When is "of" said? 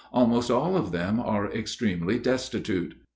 0.75-0.91